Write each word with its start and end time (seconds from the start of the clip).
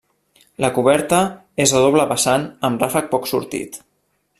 La 0.65 0.69
coberta 0.77 1.19
és 1.67 1.75
a 1.75 1.83
doble 1.85 2.07
vessant 2.15 2.49
amb 2.71 2.87
ràfec 2.87 3.13
poc 3.15 3.31
sortit. 3.35 3.83